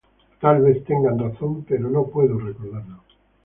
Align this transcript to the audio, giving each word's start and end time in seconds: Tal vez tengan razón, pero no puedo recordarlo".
Tal 0.39 0.63
vez 0.63 0.83
tengan 0.83 1.19
razón, 1.19 1.63
pero 1.63 1.87
no 1.87 2.07
puedo 2.07 2.39
recordarlo". 2.39 3.03